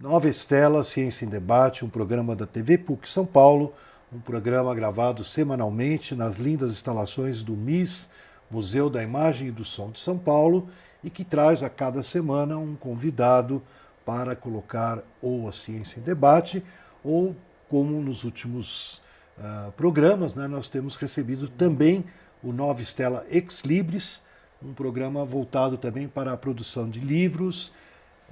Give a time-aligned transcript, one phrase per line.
[0.00, 3.74] Nova Estela Ciência em Debate, um programa da TV PUC São Paulo,
[4.10, 8.08] um programa gravado semanalmente nas lindas instalações do MIS,
[8.50, 10.70] Museu da Imagem e do Som de São Paulo,
[11.04, 13.62] e que traz a cada semana um convidado
[14.02, 16.64] para colocar ou a ciência em debate,
[17.04, 17.36] ou
[17.68, 19.02] como nos últimos
[19.36, 22.06] uh, programas, né, nós temos recebido também
[22.42, 24.22] o Nova Estela Ex Libris,
[24.62, 27.70] um programa voltado também para a produção de livros,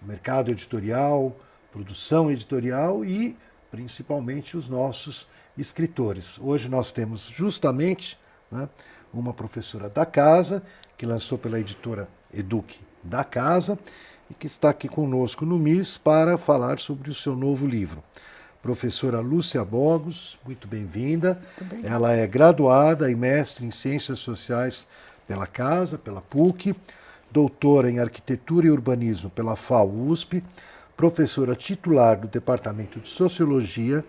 [0.03, 1.37] mercado editorial,
[1.73, 3.37] produção editorial e
[3.71, 6.39] principalmente os nossos escritores.
[6.39, 8.19] Hoje nós temos justamente
[8.51, 8.69] né,
[9.13, 10.63] uma professora da casa,
[10.97, 13.79] que lançou pela editora Eduque da Casa,
[14.31, 18.03] e que está aqui conosco no MIS para falar sobre o seu novo livro.
[18.61, 21.41] Professora Lúcia Bogos, muito bem-vinda.
[21.61, 24.87] Bem Ela é graduada e mestre em Ciências Sociais
[25.27, 26.75] pela Casa, pela PUC,
[27.31, 30.43] doutora em Arquitetura e Urbanismo pela FAO-USP,
[30.99, 34.05] professora titular do Departamento de Sociologia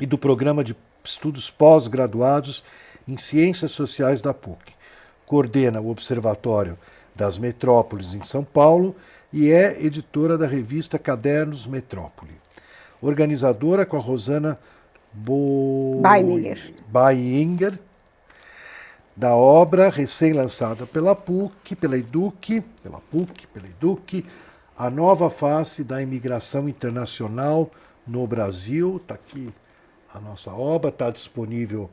[0.00, 2.62] e do Programa de Estudos Pós-Graduados
[3.08, 4.74] em Ciências Sociais da PUC.
[5.26, 6.78] Coordena o Observatório
[7.16, 8.94] das Metrópoles em São Paulo
[9.32, 12.40] e é editora da revista Cadernos Metrópole.
[13.00, 14.60] Organizadora com a Rosana
[15.12, 16.00] Bo...
[19.16, 24.24] Da obra recém-lançada pela PUC, pela EDUC, pela PUC, pela EDUC,
[24.82, 27.70] a nova face da imigração internacional
[28.04, 28.96] no Brasil.
[28.96, 29.54] Está aqui
[30.12, 31.88] a nossa obra, está disponível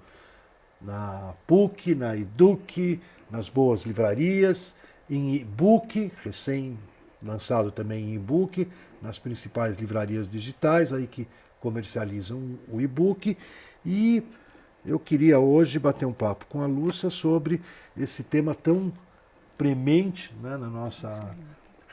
[0.82, 4.76] na PUC, na EDUC, nas boas livrarias,
[5.08, 8.68] em e-book, recém-lançado também em e-book,
[9.00, 11.28] nas principais livrarias digitais aí que
[11.60, 13.38] comercializam o e-book.
[13.86, 14.24] E
[14.84, 17.62] eu queria hoje bater um papo com a Lúcia sobre
[17.96, 18.92] esse tema tão
[19.56, 21.36] premente né, na nossa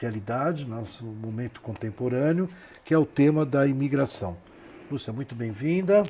[0.00, 2.48] realidade, nosso momento contemporâneo,
[2.84, 4.36] que é o tema da imigração.
[4.90, 6.02] Lúcia, muito bem-vinda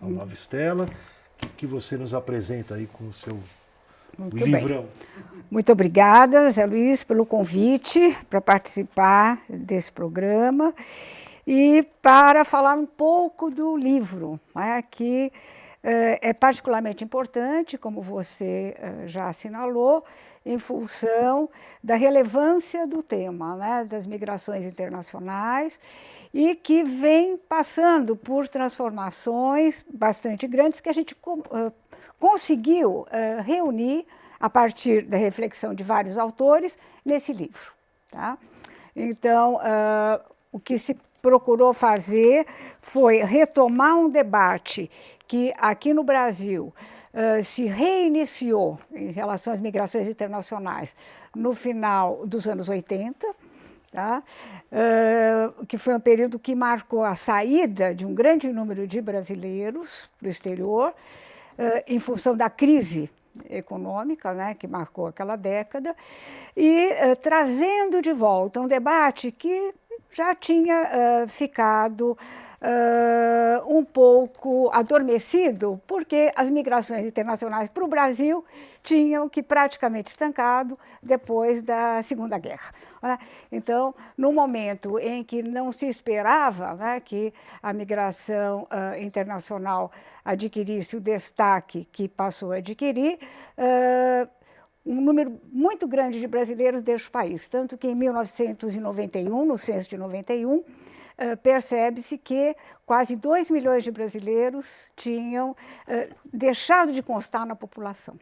[0.00, 0.86] ao Nova Estela,
[1.36, 3.38] que, que você nos apresenta aí com o seu
[4.16, 4.82] muito livrão.
[4.82, 5.44] Bem.
[5.50, 10.74] Muito obrigada, Zé Luiz, pelo convite para participar desse programa
[11.46, 15.32] e para falar um pouco do livro, né, que
[15.82, 20.04] é, é particularmente importante, como você é, já assinalou,
[20.44, 21.48] em função
[21.82, 25.78] da relevância do tema, né, das migrações internacionais,
[26.32, 31.72] e que vem passando por transformações bastante grandes que a gente uh,
[32.18, 33.06] conseguiu
[33.44, 34.06] reunir
[34.40, 37.72] a partir da reflexão de vários autores nesse livro.
[38.10, 38.38] Tá?
[38.94, 40.20] Então, uh,
[40.52, 42.46] o que se procurou fazer
[42.80, 44.90] foi retomar um debate
[45.28, 46.74] que aqui no Brasil
[47.12, 50.96] uh, se reiniciou em relação às migrações internacionais
[51.36, 53.28] no final dos anos 80,
[53.92, 54.22] tá?
[54.70, 60.08] Uh, que foi um período que marcou a saída de um grande número de brasileiros
[60.18, 63.10] para o exterior, uh, em função da crise
[63.48, 65.94] econômica, né, que marcou aquela década,
[66.56, 69.74] e uh, trazendo de volta um debate que
[70.10, 72.16] já tinha ficado
[72.62, 78.44] uh, um pouco adormecido, porque as migrações internacionais para o Brasil
[78.82, 82.74] tinham que praticamente estancado depois da Segunda Guerra.
[83.02, 83.18] Né?
[83.52, 87.32] Então, no momento em que não se esperava né, que
[87.62, 89.92] a migração uh, internacional
[90.24, 93.18] adquirisse o destaque que passou a adquirir,
[93.56, 94.28] uh,
[94.84, 97.46] um número muito grande de brasileiros deixa o país.
[97.46, 100.64] Tanto que em 1991, no censo de 91,
[101.18, 102.56] uh, percebe-se que
[102.86, 108.18] quase 2 milhões de brasileiros tinham uh, deixado de constar na população.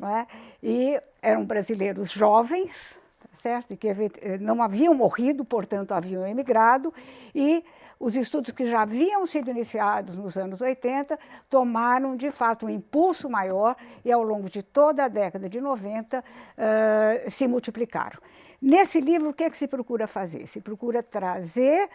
[0.00, 0.26] É?
[0.62, 3.72] E eram brasileiros jovens, tá certo?
[3.72, 6.94] E que eh, não haviam morrido, portanto, haviam emigrado,
[7.34, 7.64] e
[7.98, 11.18] os estudos que já haviam sido iniciados nos anos 80
[11.50, 16.20] tomaram, de fato, um impulso maior e, ao longo de toda a década de 90,
[16.20, 18.20] uh, se multiplicaram.
[18.62, 20.46] Nesse livro, o que, é que se procura fazer?
[20.46, 21.88] Se procura trazer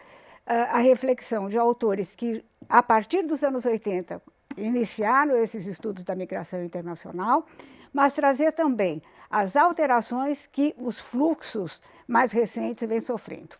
[0.45, 4.21] a reflexão de autores que, a partir dos anos 80,
[4.57, 7.45] iniciaram esses estudos da migração internacional,
[7.91, 13.55] mas trazer também as alterações que os fluxos mais recentes vêm sofrendo.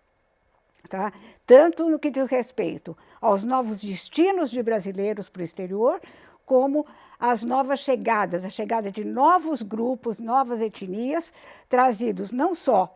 [0.89, 1.13] Tá?
[1.47, 6.01] Tanto no que diz respeito aos novos destinos de brasileiros para o exterior,
[6.45, 6.85] como
[7.19, 11.33] as novas chegadas, a chegada de novos grupos, novas etnias,
[11.69, 12.93] trazidos não só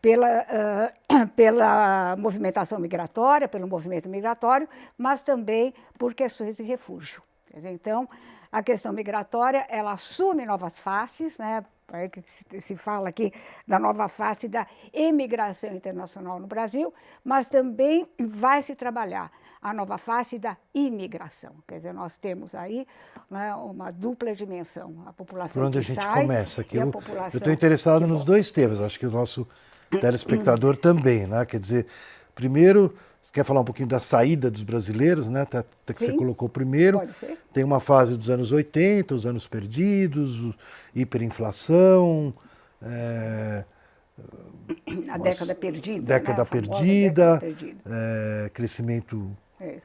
[0.00, 7.22] pela, uh, pela movimentação migratória, pelo movimento migratório, mas também por questões de refúgio.
[7.54, 8.08] Então,
[8.50, 11.64] a questão migratória ela assume novas faces, né?
[11.92, 13.32] é se fala aqui
[13.66, 16.94] da nova face da emigração internacional no Brasil,
[17.24, 19.30] mas também vai se trabalhar
[19.62, 21.52] a nova face da imigração.
[21.68, 22.86] Quer dizer, nós temos aí
[23.30, 26.60] né, uma dupla dimensão, a população Por onde a gente sai começa?
[26.62, 26.92] Aqui eu
[27.34, 29.46] estou interessado nos dois temas, acho que o nosso
[30.00, 31.44] telespectador também, né?
[31.44, 31.86] Quer dizer,
[32.34, 35.46] primeiro, você quer falar um pouquinho da saída dos brasileiros, né?
[35.46, 36.16] Que você Sim.
[36.16, 36.98] colocou primeiro.
[36.98, 37.38] Pode ser.
[37.52, 40.54] Tem uma fase dos anos 80, os anos perdidos,
[40.94, 42.32] hiperinflação,
[42.80, 43.64] é,
[45.10, 46.06] A década perdida.
[46.06, 47.82] década né, a famosa perdida, década perdida.
[47.86, 49.36] é, crescimento.
[49.60, 49.78] É.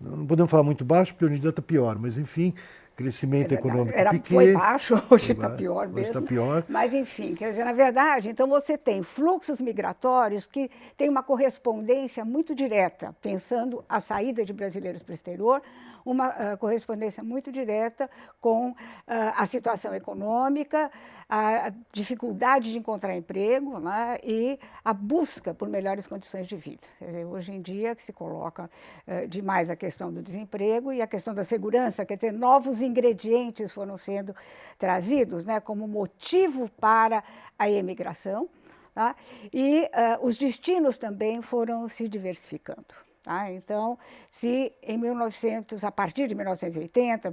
[0.00, 2.52] Não podemos falar muito baixo, porque hoje em dia está pior, mas enfim,
[2.96, 4.10] crescimento É econômico Era.
[4.24, 6.14] Foi baixo, hoje está pior hoje mesmo.
[6.14, 6.64] tá pior.
[6.68, 12.24] Mas, enfim, quer dizer, na verdade, então você tem fluxos migratórios que têm uma correspondência
[12.24, 15.62] muito direta, pensando a saída de brasileiros para o exterior,
[16.04, 18.10] uma ah, correspondência muito direta
[18.40, 18.74] com
[19.06, 20.90] ah, a situação econômica,
[21.34, 26.86] a dificuldade de encontrar emprego né, e a busca por melhores condições de vida.
[27.00, 28.70] Dizer, hoje em dia que se coloca
[29.06, 33.72] eh, demais a questão do desemprego e a questão da segurança, quer dizer, novos ingredientes
[33.72, 34.36] foram sendo
[34.78, 37.24] trazidos né, como motivo para
[37.58, 38.46] a emigração.
[38.94, 39.16] tá?
[39.50, 43.11] E ah, os destinos também foram se diversificando.
[43.22, 43.50] Tá?
[43.52, 43.98] Então,
[44.30, 47.32] se em 1900, a partir de 1980,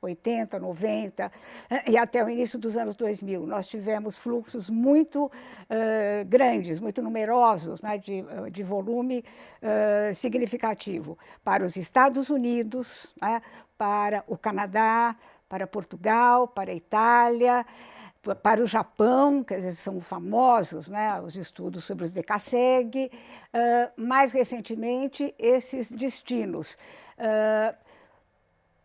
[0.00, 1.32] 80, 90
[1.70, 5.30] eh, e até o início dos anos 2000, nós tivemos fluxos muito
[5.68, 9.24] eh, grandes, muito numerosos, né, de, de volume
[9.60, 13.42] eh, significativo para os Estados Unidos, né,
[13.76, 15.14] para o Canadá,
[15.48, 17.64] para Portugal, para a Itália,
[18.34, 23.10] para o Japão, quer dizer, são famosos né, os estudos sobre os DECASEG.
[23.52, 26.76] Ah, mais recentemente, esses destinos
[27.18, 27.74] ah,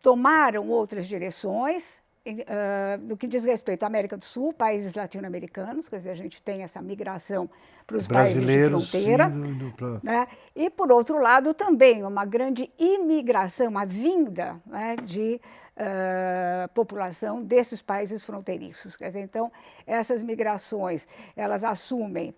[0.02, 2.00] tomaram outras direções.
[2.48, 6.42] ah, no que diz respeito à América do Sul, países latino-americanos, quer dizer, a gente
[6.42, 7.48] tem essa migração
[7.86, 8.46] para os países de
[8.90, 9.30] fronteira.
[9.76, 10.26] pra- né?
[10.56, 15.38] E, por outro lado, também uma grande imigração, uma vinda né, de
[15.76, 18.94] ah, população desses países fronteiriços.
[18.94, 19.50] Quer dizer, então,
[19.84, 22.32] essas migrações, elas assumem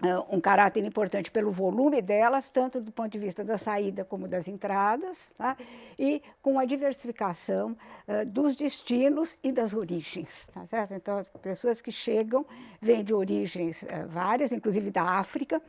[0.00, 4.28] ah, um caráter importante pelo volume delas, tanto do ponto de vista da saída como
[4.28, 5.56] das entradas, tá?
[5.98, 7.76] e com a diversificação
[8.06, 10.46] ah, dos destinos e das origens.
[10.54, 10.94] Tá certo?
[10.94, 12.46] Então, as pessoas que chegam
[12.80, 15.60] vêm de origens várias, inclusive da África.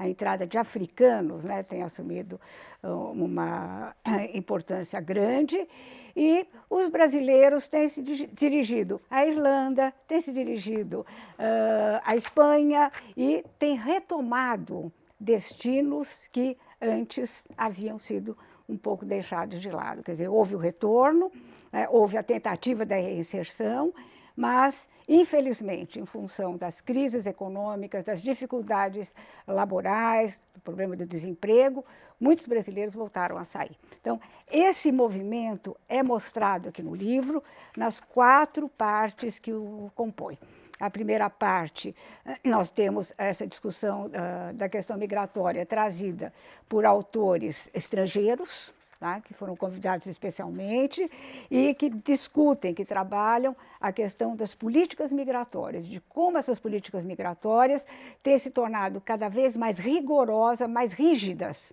[0.00, 2.40] A entrada de africanos né, tem assumido
[2.82, 3.94] ah, uma
[4.32, 5.68] importância grande
[6.16, 8.00] e os brasileiros têm se
[8.32, 11.04] dirigido à Irlanda, têm se dirigido
[11.38, 18.34] ah, à Espanha e têm retomado destinos que antes haviam sido
[18.66, 20.02] um pouco deixados de lado.
[20.02, 21.30] Quer dizer, houve o retorno,
[21.70, 23.92] né, houve a tentativa da reinserção,
[24.36, 29.14] mas, infelizmente, em função das crises econômicas, das dificuldades
[29.46, 31.84] laborais, do problema do desemprego,
[32.18, 33.76] muitos brasileiros voltaram a sair.
[34.00, 37.42] Então, esse movimento é mostrado aqui no livro,
[37.76, 40.38] nas quatro partes que o compõem.
[40.78, 41.94] A primeira parte,
[42.42, 46.32] nós temos essa discussão ah, da questão migratória trazida
[46.66, 51.10] por autores estrangeiros, tá, que foram convidados especialmente,
[51.50, 57.84] e que discutem, que trabalham a questão das políticas migratórias, de como essas políticas migratórias
[58.22, 61.72] têm se tornado cada vez mais rigorosas, mais rígidas,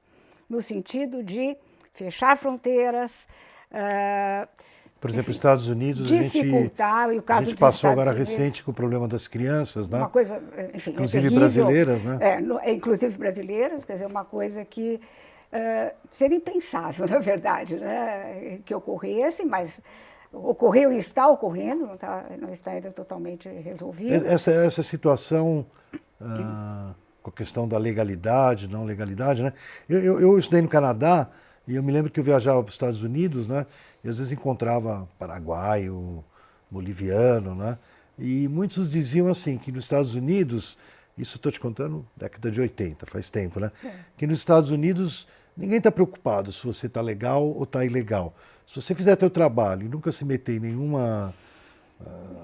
[0.49, 1.57] no sentido de
[1.93, 3.11] fechar fronteiras,
[3.73, 4.47] ah,
[5.01, 6.39] Por exemplo, os Estados Unidos, a gente,
[7.27, 9.97] a gente passou agora Unidos- recente com o problema das crianças, né?
[9.97, 10.41] uma coisa,
[10.73, 11.39] enfim, é Inclusive terrível.
[11.39, 12.17] brasileiras, né?
[12.21, 14.99] É, no- é, inclusive brasileiras, quer dizer, uma coisa que
[16.11, 19.79] seria impensável, na verdade, né, que ocorresse, mas
[20.31, 24.25] ocorreu e está ocorrendo, não, tá, não está ainda totalmente resolvido.
[24.25, 25.65] Essa, essa situação
[26.21, 29.53] ah, com a questão da legalidade, não legalidade, né?
[29.87, 31.29] Eu, eu, eu estudei no Canadá
[31.67, 33.65] e eu me lembro que eu viajava para os Estados Unidos, né?
[34.03, 36.23] E às vezes encontrava paraguaio,
[36.69, 37.77] boliviano, né?
[38.17, 40.77] E muitos diziam assim que nos Estados Unidos,
[41.17, 43.71] isso estou te contando década de 80, faz tempo, né?
[44.15, 48.35] Que nos Estados Unidos ninguém está preocupado se você está legal ou está ilegal.
[48.67, 51.33] Se você fizer teu trabalho e nunca se meter em nenhuma
[52.05, 52.43] ah,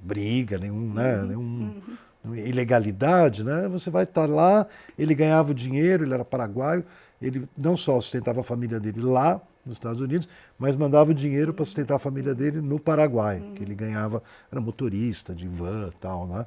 [0.00, 1.82] briga, nenhum, né, nenhum,
[2.22, 4.66] nenhuma ilegalidade, né, você vai estar lá,
[4.98, 6.84] ele ganhava o dinheiro, ele era paraguaio,
[7.20, 11.54] ele não só sustentava a família dele lá nos Estados Unidos, mas mandava o dinheiro
[11.54, 15.96] para sustentar a família dele no Paraguai, que ele ganhava, era motorista de van e
[15.98, 16.46] tal, né?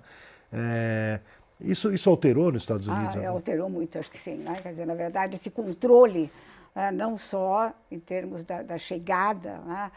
[0.51, 1.19] É,
[1.61, 3.15] isso, isso alterou nos Estados Unidos?
[3.15, 3.27] Ah, né?
[3.27, 4.35] alterou muito, acho que sim.
[4.35, 4.55] Né?
[4.61, 6.29] Quer dizer, na verdade, esse controle,
[6.75, 9.91] né, não só em termos da, da chegada, né,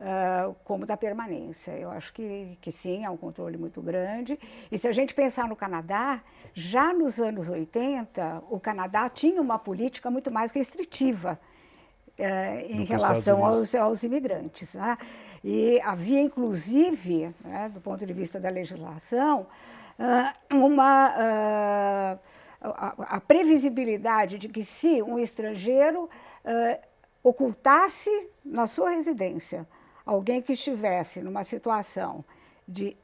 [0.00, 1.72] uh, como da permanência.
[1.72, 4.38] Eu acho que, que sim, há um controle muito grande.
[4.70, 6.20] E se a gente pensar no Canadá,
[6.54, 11.38] já nos anos 80, o Canadá tinha uma política muito mais restritiva
[12.18, 12.22] uh,
[12.68, 14.74] em relação aos, aos imigrantes.
[14.74, 14.98] Né?
[15.44, 19.46] E havia, inclusive, né, do ponto de vista da legislação,
[19.98, 21.10] uh, uma.
[21.10, 26.80] Uh, a, a, previsibilidade de que se um estrangeiro uh,
[27.22, 28.10] ocultasse
[28.44, 29.66] na sua residência
[30.04, 32.24] alguém que estivesse numa situação
[32.66, 32.96] de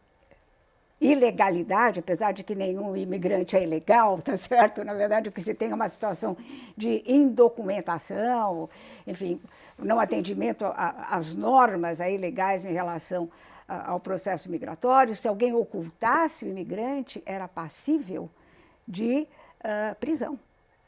[1.00, 4.84] ilegalidade, apesar de que nenhum imigrante é ilegal, tá certo?
[4.84, 6.36] Na verdade, o que se tem é uma situação
[6.76, 8.70] de indocumentação,
[9.04, 9.40] enfim,
[9.76, 13.28] não atendimento às normas aí legais em relação
[13.68, 15.14] ao processo migratório.
[15.14, 18.30] Se alguém ocultasse o imigrante, era passível
[18.86, 19.26] de
[19.60, 20.38] uh, prisão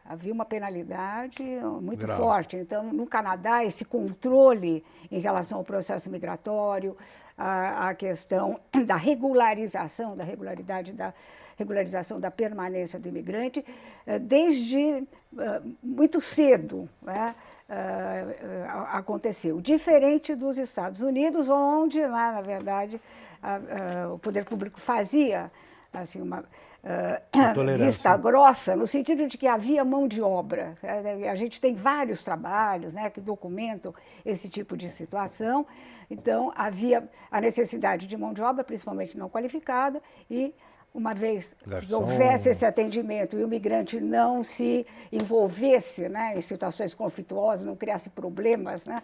[0.05, 1.43] havia uma penalidade
[1.81, 2.21] muito Grave.
[2.21, 2.57] forte.
[2.57, 6.97] Então, no Canadá, esse controle em relação ao processo migratório,
[7.39, 11.15] a, a, questão da regularização, da regularidade da
[11.57, 13.65] regularização da permanência do imigrante,
[14.23, 15.07] desde
[15.81, 17.33] muito cedo né,
[17.69, 19.61] eh, aconteceu.
[19.61, 23.01] Diferente dos Estados Unidos, onde, né, na verdade,
[24.13, 25.51] o poder público fazia
[25.93, 30.77] assim, uma uh, vista grossa, no sentido de que havia mão de obra.
[31.31, 33.95] A gente tem vários trabalhos né, que documentam
[34.25, 35.67] esse tipo de situação.
[36.11, 40.55] Então, havia a necessidade de mão de obra, principalmente não qualificada, e
[40.95, 41.89] uma vez Garçom.
[41.89, 47.75] que houvesse esse atendimento e o migrante não se envolvesse né, em situações conflituosas, não
[47.75, 49.03] criasse problemas, né,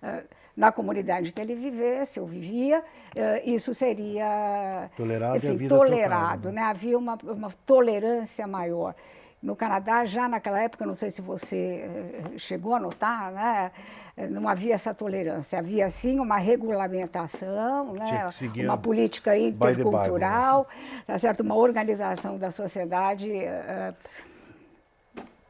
[0.00, 0.22] uh,
[0.56, 2.84] na comunidade que ele vivesse ou vivia,
[3.16, 6.60] eh, isso seria tolerado, enfim, tolerado né?
[6.60, 6.66] né?
[6.66, 8.94] havia uma, uma tolerância maior.
[9.42, 13.72] No Canadá, já naquela época, não sei se você eh, chegou a notar, né?
[14.16, 18.28] Eh, não havia essa tolerância, havia sim uma regulamentação, né?
[18.64, 21.40] uma política intercultural, Bible, tá certo?
[21.40, 23.28] uma organização da sociedade.
[23.28, 23.94] Uh,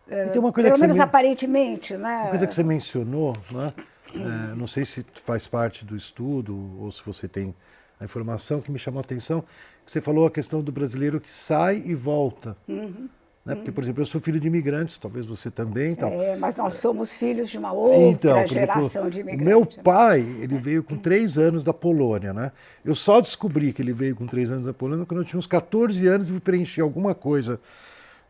[0.07, 1.03] uh, pelo menos me...
[1.03, 1.97] aparentemente.
[1.97, 2.21] Né?
[2.23, 3.73] Uma coisa que você mencionou, né?
[4.15, 7.55] É, não sei se faz parte do estudo ou se você tem
[7.99, 9.43] a informação que me chamou a atenção.
[9.87, 12.57] Você falou a questão do brasileiro que sai e volta.
[12.69, 13.09] Uhum.
[13.45, 13.57] Né?
[13.57, 15.97] Porque, por exemplo, eu sou filho de imigrantes, talvez você também.
[15.97, 16.13] Tal.
[16.13, 19.47] É, mas nós somos filhos de uma outra então, geração exemplo, de imigrantes.
[19.47, 22.53] Meu pai, ele veio com três anos da Polônia, né?
[22.85, 25.47] Eu só descobri que ele veio com três anos da Polônia quando eu tinha uns
[25.47, 27.61] 14 anos e preencher alguma coisa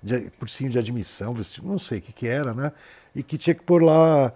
[0.03, 2.73] de, por cima de admissão, não sei o que, que era, né?
[3.15, 4.33] E que tinha que pôr lá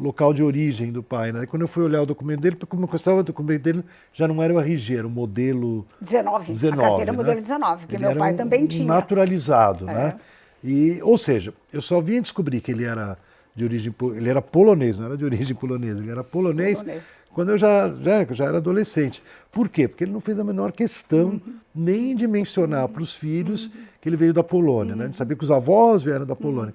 [0.00, 1.32] local de origem do pai.
[1.32, 1.46] Né?
[1.46, 4.42] Quando eu fui olhar o documento dele, como eu gostava, o documento dele já não
[4.42, 6.52] era o RG, era o modelo 19.
[6.52, 7.18] 19 a carteira né?
[7.18, 8.86] modelo 19, que ele meu pai um também tinha.
[8.86, 9.94] Naturalizado, é.
[9.94, 10.14] né?
[10.62, 13.16] E, ou seja, eu só vim descobrir que ele era
[13.54, 17.02] de origem ele era polonês, não era de origem polonesa, ele era polonês, polonês.
[17.32, 19.22] quando eu já, já, já era adolescente.
[19.50, 19.88] Por quê?
[19.88, 21.54] Porque ele não fez a menor questão uhum.
[21.74, 22.92] nem de mencionar uhum.
[22.92, 23.72] para os filhos uhum.
[24.00, 24.94] que ele veio da Polônia.
[24.94, 25.04] Né?
[25.04, 26.74] A gente sabia que os avós vieram da Polônia.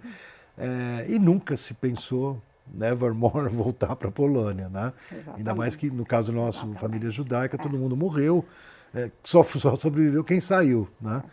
[0.58, 4.94] É, e nunca se pensou nevermore voltar para a Polônia, né?
[5.36, 6.80] Ainda mais que no caso nosso, Exatamente.
[6.80, 8.46] família judaica, todo mundo morreu,
[8.94, 11.24] é, só, só sobreviveu quem saiu, né?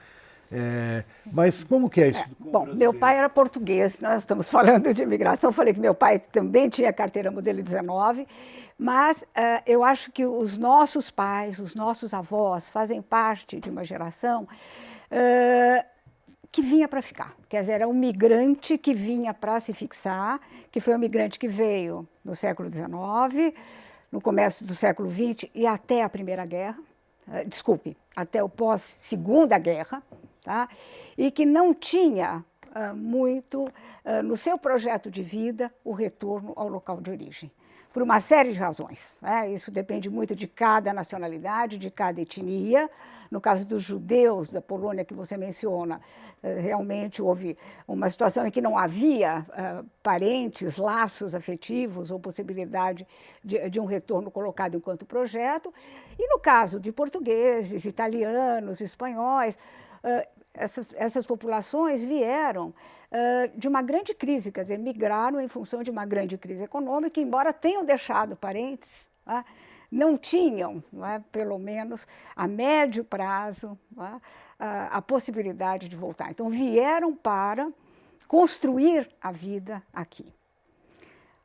[0.52, 2.18] É, mas como que é isso?
[2.18, 5.94] É, bom, meu pai era português, nós estamos falando de imigração, eu falei que meu
[5.94, 8.26] pai também tinha carteira modelo 19,
[8.76, 13.84] mas uh, eu acho que os nossos pais, os nossos avós fazem parte de uma
[13.84, 15.84] geração uh,
[16.52, 17.34] que vinha para ficar.
[17.48, 20.40] Quer dizer, era um migrante que vinha para se fixar,
[20.70, 23.54] que foi um migrante que veio no século XIX,
[24.10, 26.78] no começo do século XX e até a Primeira Guerra,
[27.28, 30.02] uh, desculpe, até o pós-Segunda Guerra,
[30.42, 30.68] tá?
[31.16, 36.68] e que não tinha uh, muito uh, no seu projeto de vida o retorno ao
[36.68, 37.50] local de origem
[37.92, 39.18] por uma série de razões.
[39.20, 39.52] Né?
[39.52, 42.88] Isso depende muito de cada nacionalidade, de cada etnia.
[43.30, 46.00] No caso dos judeus da Polônia que você menciona,
[46.42, 47.56] eh, realmente houve
[47.86, 53.06] uma situação em que não havia uh, parentes, laços afetivos ou possibilidade
[53.44, 55.72] de, de, um retorno colocado enquanto projeto.
[56.18, 59.56] E no caso de portugueses, italianos, espanhóis,
[60.02, 65.82] uh, essas, essas populações vieram uh, de uma grande crise, quer dizer, migraram em função
[65.82, 68.90] de uma grande crise econômica, embora tenham deixado parentes,
[69.26, 69.44] uh,
[69.90, 76.30] não tinham, é, pelo menos a médio prazo, é, a possibilidade de voltar.
[76.30, 77.68] Então, vieram para
[78.28, 80.32] construir a vida aqui.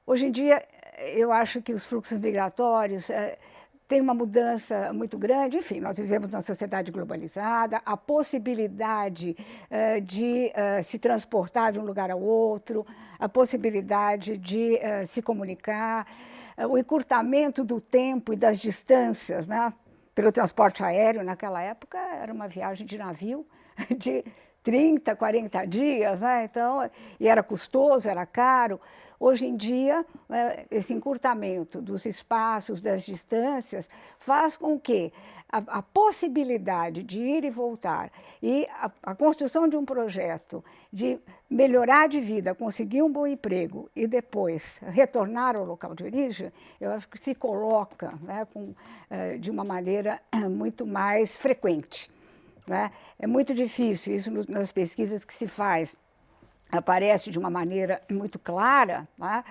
[0.06, 0.64] Hoje em dia,
[0.98, 3.10] eu acho que os fluxos migratórios.
[3.10, 3.40] Eh,
[3.88, 5.58] tem uma mudança muito grande.
[5.58, 9.36] Enfim, nós vivemos numa sociedade globalizada, a possibilidade
[9.70, 12.86] uh, de uh, se transportar de um lugar ao outro,
[13.20, 16.08] a possibilidade de uh, se comunicar.
[16.70, 19.74] o encurtamento do tempo e das distâncias, né?
[20.16, 23.46] pelo transporte aéreo naquela época, era uma viagem de navio
[23.98, 24.24] de
[24.64, 26.46] 30, 40 dias, né?
[26.46, 26.90] então,
[27.20, 28.80] e era custoso, era caro.
[29.20, 35.12] Hoje em dia, né, esse encurtamento dos espaços, das distâncias, faz com que
[35.50, 41.20] a, a possibilidade de ir e voltar e a, a, construção de um projeto de
[41.50, 46.92] melhorar de vida, conseguir um bom emprego e depois retornar ao local de origem, eu
[46.92, 48.74] acho que se coloca né, com,
[49.10, 52.12] eh, de uma maneira muito mais frequente.
[52.68, 52.92] Né?
[53.20, 55.96] É muito difícil, isso nas pesquisas que se faz,
[56.78, 59.44] aparece de uma maneira muito clara, né?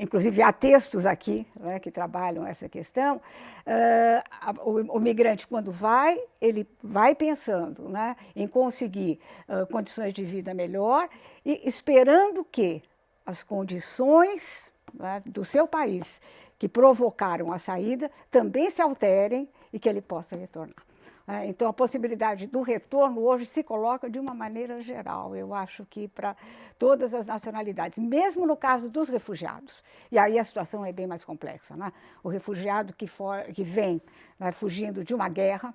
[0.00, 3.20] Inclusive há textos aqui né, que trabalham essa questão.
[3.64, 10.24] Uh, o, o, migrante, quando vai, ele vai pensando né, em conseguir uh, condições de
[10.24, 11.08] vida melhor
[11.44, 12.82] e esperando que
[13.24, 16.20] as condições né, do seu país
[16.58, 20.85] que provocaram a saída também se alterem e que ele possa retornar.
[21.28, 25.84] É, então, a possibilidade do retorno hoje se coloca de uma maneira geral, eu acho
[25.86, 26.36] que para
[26.78, 29.82] todas as nacionalidades, mesmo no caso dos refugiados.
[30.12, 31.74] E aí a situação é bem mais complexa.
[31.74, 31.92] Né?
[32.22, 34.00] O refugiado que, for, que vem
[34.38, 35.74] né, fugindo de uma guerra,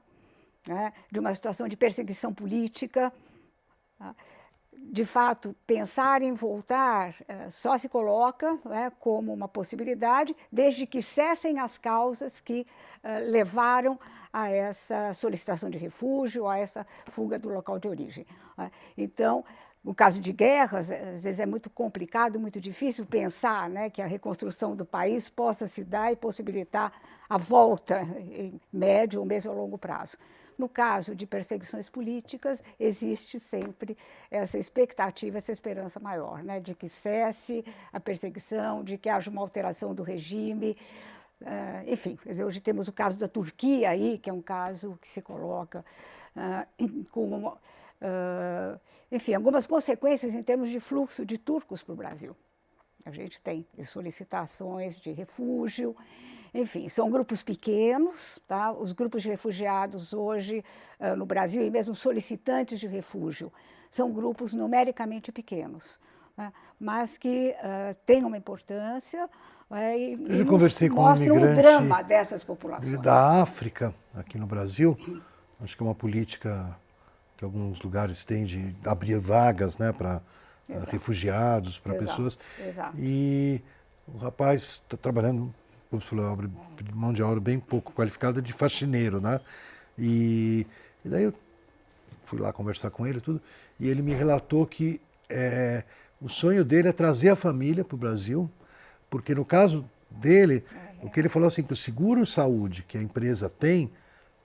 [0.65, 3.11] né, de uma situação de perseguição política,
[3.99, 4.15] né,
[4.89, 11.01] de fato, pensar em voltar eh, só se coloca né, como uma possibilidade, desde que
[11.01, 12.65] cessem as causas que
[13.03, 13.99] eh, levaram
[14.33, 18.25] a essa solicitação de refúgio, a essa fuga do local de origem.
[18.57, 18.71] Né.
[18.97, 19.45] Então,
[19.83, 24.01] no caso de guerras, eh, às vezes é muito complicado, muito difícil pensar né, que
[24.01, 26.91] a reconstrução do país possa se dar e possibilitar
[27.29, 30.17] a volta em médio ou mesmo a longo prazo.
[30.57, 33.97] No caso de perseguições políticas, existe sempre
[34.29, 39.41] essa expectativa, essa esperança maior, né, de que cesse a perseguição, de que haja uma
[39.41, 40.77] alteração do regime.
[41.41, 45.21] Uh, enfim, hoje temos o caso da Turquia aí, que é um caso que se
[45.21, 45.83] coloca
[46.35, 48.79] uh, com, uh,
[49.11, 52.35] enfim, algumas consequências em termos de fluxo de turcos para o Brasil.
[53.05, 55.95] A gente tem solicitações de refúgio,
[56.53, 58.71] enfim, são grupos pequenos, tá?
[58.71, 60.63] Os grupos de refugiados hoje
[60.99, 63.51] uh, no Brasil, e mesmo solicitantes de refúgio,
[63.89, 65.99] são grupos numericamente pequenos,
[66.37, 66.51] né?
[66.79, 69.29] mas que uh, têm uma importância
[69.71, 72.99] é, e, Eu já conversei com um imigrante um drama dessas populações.
[72.99, 74.97] Da África, aqui no Brasil,
[75.61, 76.77] acho que é uma política
[77.37, 80.21] que alguns lugares têm de abrir vagas né, para
[80.89, 82.37] refugiados, para pessoas.
[82.59, 82.95] Exato.
[82.97, 83.61] E
[84.07, 85.53] o rapaz está trabalhando
[85.91, 86.37] como você falou,
[86.93, 89.41] mão de obra bem pouco qualificada de faxineiro, né?
[89.99, 90.65] E,
[91.03, 91.33] e daí eu
[92.25, 93.41] fui lá conversar com ele tudo,
[93.77, 95.83] e ele me relatou que é,
[96.21, 98.49] o sonho dele é trazer a família para o Brasil,
[99.09, 100.63] porque no caso dele,
[101.01, 103.91] o que ele falou assim, que o seguro saúde que a empresa tem,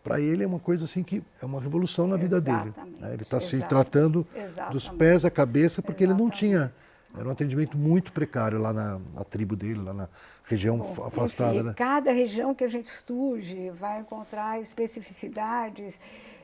[0.06, 2.78] para ele é uma coisa assim que é uma revolução na vida Exatamente.
[2.80, 2.96] dele.
[3.00, 3.12] Né?
[3.14, 4.72] Ele está se tratando Exatamente.
[4.72, 6.22] dos pés à cabeça porque Exatamente.
[6.22, 6.72] ele não tinha
[7.18, 10.08] era um atendimento muito precário lá na, na tribo dele, lá na
[10.44, 11.54] região Bom, afastada.
[11.54, 11.74] Enfim, né?
[11.74, 15.98] Cada região que a gente estude vai encontrar especificidades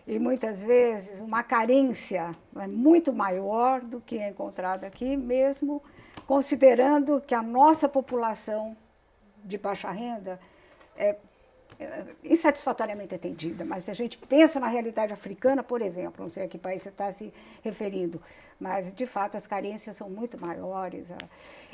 [0.07, 5.83] e muitas vezes uma carência né, muito maior do que é encontrada aqui, mesmo
[6.27, 8.75] considerando que a nossa população
[9.45, 10.53] de baixa renda é
[10.97, 11.17] é,
[12.25, 16.49] insatisfatoriamente atendida, mas se a gente pensa na realidade africana, por exemplo, não sei a
[16.49, 18.21] que país você está se referindo,
[18.61, 21.07] mas de fato as carências são muito maiores.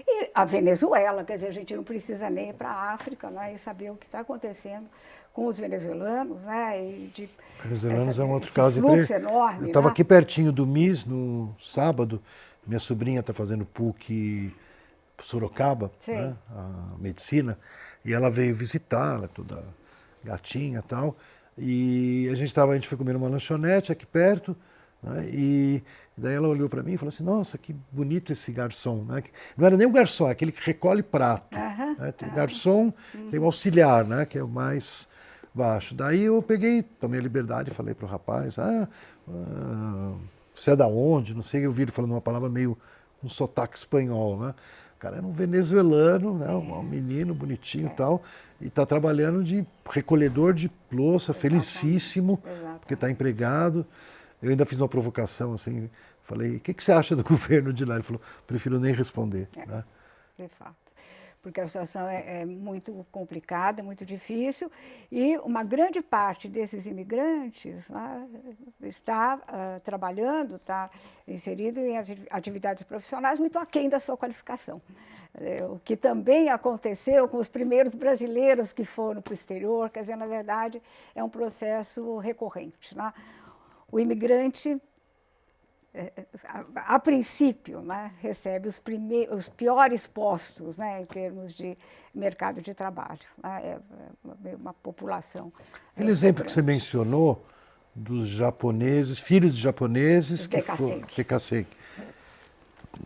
[0.06, 3.54] E a Venezuela, quer dizer, a gente não precisa nem ir para a África né,
[3.54, 4.86] e saber o que está acontecendo
[5.32, 6.82] com os venezuelanos, né?
[6.82, 8.80] E de, venezuelanos essa, é um outro caso.
[8.80, 9.62] Fluxo enorme.
[9.62, 9.92] Eu estava né?
[9.92, 12.20] aqui pertinho do MIS no sábado,
[12.66, 14.52] minha sobrinha está fazendo PUC
[15.22, 17.58] Sorocaba, né, a medicina,
[18.04, 18.56] e ela veio
[19.24, 19.62] é toda
[20.24, 21.16] gatinha tal.
[21.56, 24.56] E a gente tava, a gente foi comer numa lanchonete aqui perto,
[25.02, 25.28] né?
[25.32, 25.82] e
[26.16, 29.04] daí ela olhou para mim e falou assim: Nossa, que bonito esse garçom.
[29.04, 29.24] Né?
[29.56, 31.58] Não era nem o garçom, é aquele que recolhe prato.
[31.58, 32.12] Uhum, né?
[32.12, 33.30] Tem o garçom, uhum.
[33.30, 34.24] tem o auxiliar, né?
[34.24, 35.08] que é o mais
[35.52, 35.94] baixo.
[35.94, 38.88] Daí eu peguei, tomei a liberdade falei para o rapaz: Ah,
[39.28, 40.14] ah,
[40.54, 41.34] você é da onde?
[41.34, 42.78] Não sei, eu vi ele falando uma palavra meio
[43.22, 44.54] um sotaque espanhol, né?
[44.96, 46.50] O cara era um venezuelano, né?
[46.50, 48.22] um menino bonitinho e tal,
[48.60, 52.78] e está trabalhando de recolhedor de louça, felicíssimo, Exatamente.
[52.80, 53.86] porque está empregado.
[54.42, 55.90] Eu ainda fiz uma provocação assim,
[56.22, 57.94] falei, o que, que, você acha do governo de lá?
[57.94, 59.48] Ele falou, prefiro nem responder.
[59.56, 59.84] É, né?
[60.36, 60.88] De fato
[61.42, 64.70] porque a situação é, é, muito complicada, muito difícil,
[65.10, 68.28] e uma grande parte desses imigrantes né,
[68.82, 70.90] está uh, trabalhando, está
[71.26, 71.96] inserido em
[72.30, 74.82] atividades profissionais muito aquém da sua qualificação.
[75.34, 80.00] É, o que também aconteceu com os primeiros brasileiros que foram para o exterior, quer
[80.00, 80.82] dizer, na verdade,
[81.14, 82.96] é um processo recorrente.
[82.96, 83.12] Né?
[83.90, 84.80] O imigrante,
[85.94, 86.12] é,
[86.44, 88.80] a, a princípio, né, recebe os,
[89.30, 91.76] os piores postos né, em termos de
[92.14, 93.20] mercado de trabalho.
[93.42, 93.60] Né?
[93.64, 95.52] É, é uma população.
[95.94, 97.44] Aquele exemplo que você mencionou
[97.94, 101.02] dos japoneses, filhos de japoneses que foram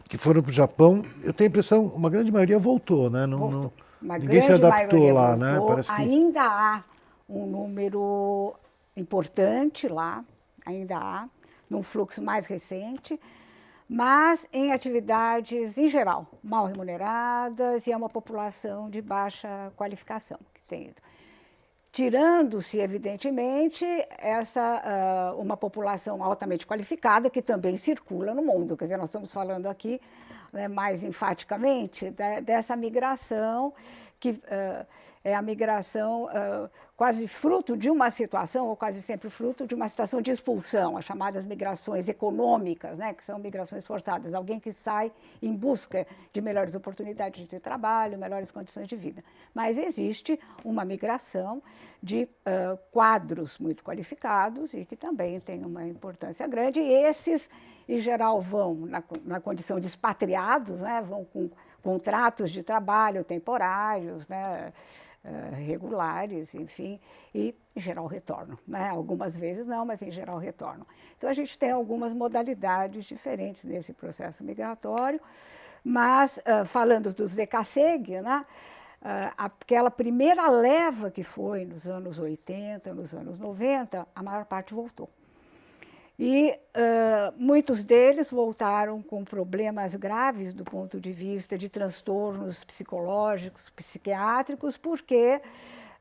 [0.08, 3.26] que foram para o Japão, eu tenho a impressão, uma grande maioria voltou, né?
[3.26, 3.72] Não, voltou.
[4.00, 5.58] Não, ninguém se adaptou lá, né?
[5.58, 5.76] voltou.
[5.76, 5.82] né?
[5.82, 6.02] Parece que...
[6.02, 6.82] Ainda há
[7.28, 8.54] um número
[8.96, 10.24] importante lá,
[10.66, 11.28] ainda há,
[11.68, 13.18] num fluxo mais recente,
[13.88, 20.62] mas em atividades, em geral, mal remuneradas e é uma população de baixa qualificação que
[20.62, 21.02] tem ido
[21.92, 23.84] tirando-se, evidentemente,
[24.18, 28.76] essa, uh, uma população altamente qualificada que também circula no mundo.
[28.78, 30.00] Quer dizer, nós estamos falando aqui
[30.50, 33.74] né, mais enfaticamente de, dessa migração
[34.18, 34.86] que uh,
[35.24, 39.88] é a migração uh, quase fruto de uma situação, ou quase sempre fruto de uma
[39.88, 45.12] situação de expulsão, as chamadas migrações econômicas, né, que são migrações forçadas, alguém que sai
[45.40, 49.24] em busca de melhores oportunidades de trabalho, melhores condições de vida.
[49.54, 51.62] Mas existe uma migração
[52.02, 57.48] de uh, quadros muito qualificados e que também tem uma importância grande, e esses,
[57.88, 61.48] em geral, vão na, na condição de expatriados, né, vão com
[61.82, 64.72] contratos de trabalho temporários, né,
[65.24, 67.00] uh, regulares, enfim,
[67.34, 68.58] e em geral retornam.
[68.66, 68.88] Né?
[68.88, 70.86] Algumas vezes não, mas em geral retornam.
[71.16, 75.20] Então a gente tem algumas modalidades diferentes nesse processo migratório,
[75.84, 78.44] mas uh, falando dos decasseg, né?
[79.02, 84.72] Uh, aquela primeira leva que foi nos anos 80, nos anos 90, a maior parte
[84.72, 85.10] voltou.
[86.24, 93.68] E uh, muitos deles voltaram com problemas graves do ponto de vista de transtornos psicológicos,
[93.70, 95.40] psiquiátricos, porque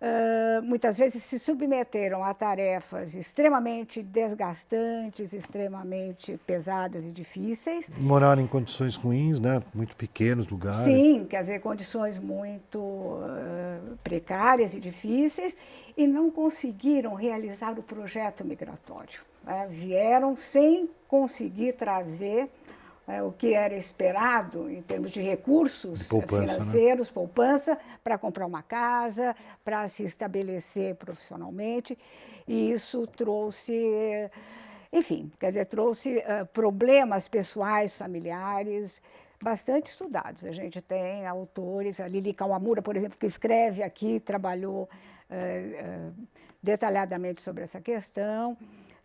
[0.02, 7.88] uh, muitas vezes se submeteram a tarefas extremamente desgastantes, extremamente pesadas e difíceis.
[7.98, 9.62] Moraram em condições ruins, né?
[9.74, 10.80] muito pequenos lugares.
[10.80, 15.56] Sim, quer dizer, condições muito uh, precárias e difíceis,
[15.96, 22.50] e não conseguiram realizar o projeto migratório né, vieram sem conseguir trazer
[23.12, 26.47] é, o que era esperado em termos de recursos poupança, né?
[26.47, 27.13] financeiros, né?
[27.13, 31.97] poupança, para comprar uma casa, para se estabelecer profissionalmente.
[32.47, 34.30] E isso trouxe,
[34.93, 39.02] enfim, quer dizer, trouxe uh, problemas pessoais, familiares,
[39.41, 40.45] bastante estudados.
[40.45, 44.84] A gente tem autores, a Lili Kawamura, por exemplo, que escreve aqui, trabalhou
[45.30, 46.13] uh, uh,
[46.63, 48.58] detalhadamente sobre essa questão.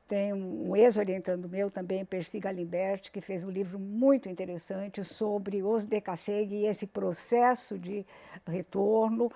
[0.08, 5.84] Tem um ex-orientando meu também, Percy Galimbert, que fez um livro muito interessante sobre os
[5.84, 8.06] decasseg e esse processo de
[8.46, 9.32] retorno.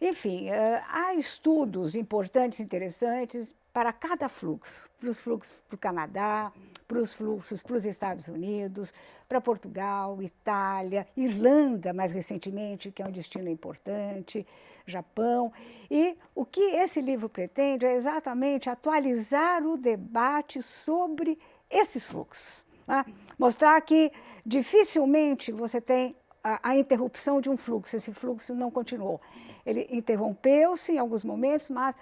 [0.00, 6.52] Enfim, eh, há estudos importantes, interessantes para cada fluxo, para os fluxos para o Canadá,
[6.86, 8.92] para os fluxos para os Estados Unidos,
[9.28, 14.46] para Portugal, Itália, Irlanda, mais recentemente, que é um destino importante,
[14.86, 15.52] Japão.
[15.90, 21.38] E o que esse livro pretende é exatamente atualizar o debate sobre
[21.70, 22.64] esses fluxos.
[22.86, 23.04] Né?
[23.38, 24.10] Mostrar que
[24.44, 29.20] dificilmente você tem a, a, interrupção de um fluxo, esse fluxo não continuou.
[29.66, 31.94] Ele interrompeu-se em alguns momentos, mas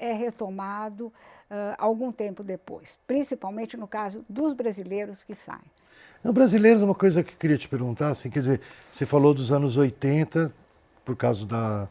[0.00, 5.70] é retomado uh, algum tempo depois, principalmente no caso dos brasileiros que saem.
[6.22, 8.60] Não, brasileiros é uma coisa que eu queria te perguntar, assim, quer dizer,
[8.92, 10.52] você falou dos anos 80,
[11.04, 11.88] por causa da,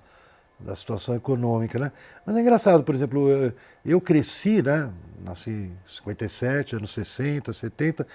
[0.59, 1.91] da situação econômica, né?
[2.25, 3.53] Mas é engraçado, por exemplo, eu,
[3.85, 4.91] eu cresci, né?
[5.23, 8.07] Nasci em 57, anos 60, 70.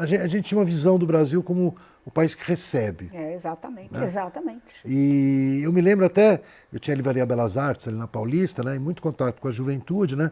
[0.00, 1.74] A gente, a gente, tinha uma visão do Brasil como
[2.04, 3.10] o país que recebe.
[3.12, 4.04] É, exatamente, né?
[4.04, 4.62] exatamente.
[4.84, 8.76] E eu me lembro até, eu tinha a Livraria Belas Artes ali na Paulista, né?
[8.76, 10.30] E muito contato com a juventude, né?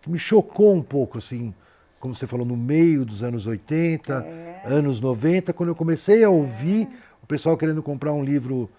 [0.00, 1.54] Que me chocou um pouco, assim,
[1.98, 4.62] como você falou, no meio dos anos 80, é.
[4.66, 6.88] anos 90, quando eu comecei a ouvir é.
[7.22, 8.70] o pessoal querendo comprar um livro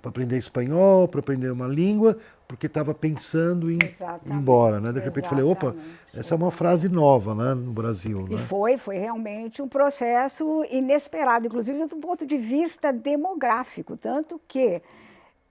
[0.00, 2.16] para aprender espanhol, para aprender uma língua,
[2.48, 4.92] porque estava pensando em ir embora, né?
[4.92, 5.74] De repente falei, opa,
[6.14, 8.26] essa é uma frase nova, né, no Brasil.
[8.30, 8.38] E né?
[8.38, 14.80] foi, foi realmente um processo inesperado, inclusive do ponto de vista demográfico, tanto que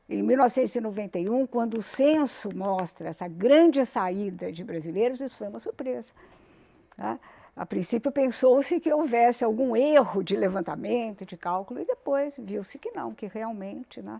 [0.09, 6.11] em 1991, quando o censo mostra essa grande saída de brasileiros, isso foi uma surpresa.
[6.95, 7.17] Tá?
[7.55, 12.91] A princípio pensou-se que houvesse algum erro de levantamento, de cálculo, e depois viu-se que
[12.91, 14.19] não, que realmente né,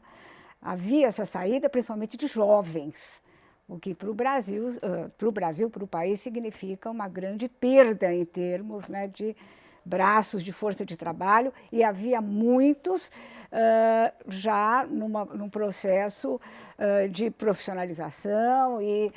[0.61, 3.21] havia essa saída, principalmente de jovens,
[3.67, 7.49] o que para o Brasil, uh, para o Brasil, para o país, significa uma grande
[7.49, 9.35] perda em termos né, de
[9.83, 17.31] braços de força de trabalho e havia muitos uh, já numa, num processo uh, de
[17.31, 19.11] profissionalização e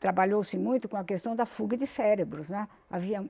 [0.00, 2.48] trabalhou-se muito com a questão da fuga de cérebros.
[2.48, 2.66] Né?
[2.90, 3.24] Havia,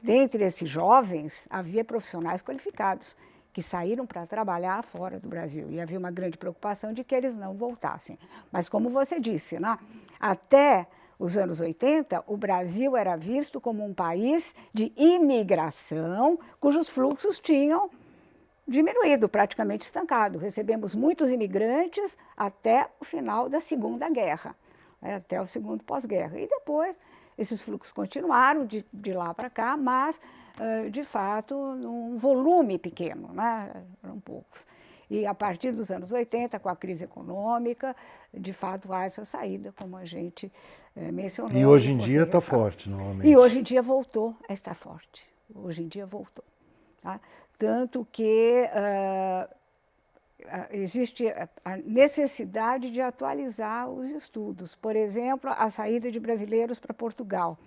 [0.00, 3.16] dentre esses jovens, havia profissionais qualificados
[3.52, 5.70] que saíram para trabalhar fora do Brasil.
[5.70, 8.18] E havia uma grande preocupação de que eles não voltassem.
[8.50, 9.78] Mas, como você disse, né?
[10.18, 10.86] até
[11.18, 17.90] os anos 80, o Brasil era visto como um país de imigração, cujos fluxos tinham
[18.66, 20.38] diminuído, praticamente estancado.
[20.38, 24.56] Recebemos muitos imigrantes até o final da Segunda Guerra,
[25.12, 26.38] até o segundo pós-guerra.
[26.38, 26.96] E depois
[27.36, 30.20] esses fluxos continuaram de, de lá para cá, mas,
[30.58, 33.70] uh, de fato, num volume pequeno, né?
[34.02, 34.66] eram poucos.
[35.10, 37.94] E a partir dos anos 80, com a crise econômica,
[38.32, 40.50] de fato há essa saída, como a gente
[40.96, 41.56] é, mencionou.
[41.56, 43.28] E hoje em dia está forte, novamente.
[43.28, 45.22] E hoje em dia voltou a estar forte.
[45.54, 46.44] Hoje em dia voltou.
[47.02, 47.20] Tá?
[47.58, 49.54] Tanto que uh,
[50.70, 51.26] existe
[51.64, 54.74] a necessidade de atualizar os estudos.
[54.74, 57.58] Por exemplo, a saída de brasileiros para Portugal.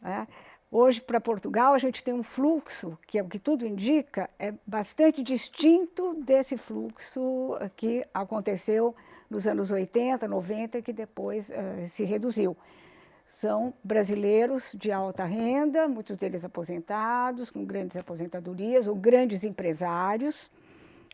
[0.00, 0.26] Né?
[0.70, 4.52] Hoje, para Portugal, a gente tem um fluxo, que é o que tudo indica, é
[4.66, 8.94] bastante distinto desse fluxo que aconteceu
[9.30, 12.54] nos anos 80, 90, que depois uh, se reduziu.
[13.28, 20.50] São brasileiros de alta renda, muitos deles aposentados, com grandes aposentadorias, ou grandes empresários,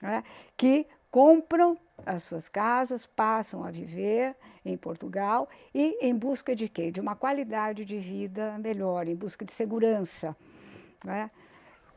[0.05, 0.23] né,
[0.55, 6.91] que compram as suas casas, passam a viver em Portugal e em busca de quê?
[6.91, 10.37] De uma qualidade de vida melhor, em busca de segurança.
[11.03, 11.31] Né?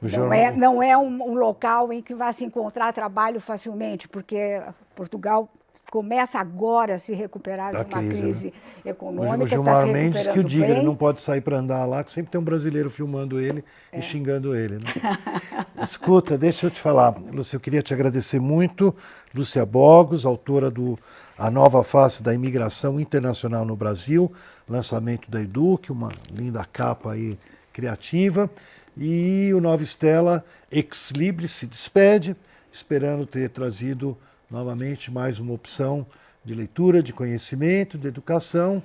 [0.02, 4.62] Não é, não é um, um, local em que vai se encontrar trabalho facilmente, porque
[4.96, 5.50] Portugal
[5.92, 8.92] começa agora a se recuperar da de uma crise, crise né?
[8.92, 9.44] econômica.
[9.44, 12.12] O Gilmar tá Mendes que o diga, ele não pode sair para andar lá, que
[12.12, 14.00] sempre tem um brasileiro filmando ele é.
[14.00, 14.76] e xingando ele.
[14.76, 14.84] Né?
[15.82, 18.94] Escuta, deixa eu te falar, Lúcia, eu queria te agradecer muito.
[19.34, 20.98] Lúcia Bogos, autora do
[21.38, 24.32] A Nova Face da Imigração Internacional no Brasil,
[24.68, 27.38] lançamento da Eduque, uma linda capa aí
[27.72, 28.50] criativa.
[28.98, 32.36] E o Nova Estela Ex Libre se despede,
[32.72, 34.18] esperando ter trazido
[34.50, 36.06] novamente mais uma opção
[36.44, 38.82] de leitura, de conhecimento, de educação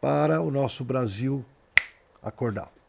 [0.00, 1.44] para o nosso Brasil
[2.22, 2.79] acordar.